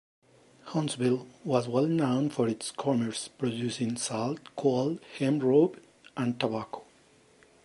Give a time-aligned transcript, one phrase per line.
[0.63, 5.79] Huntsville was well known for its commerce, producing salt, coal, hemp rope,
[6.17, 6.85] and tobacco.